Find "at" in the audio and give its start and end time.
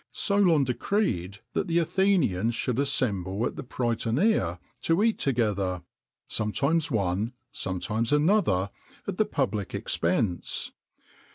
3.45-3.55, 9.05-9.17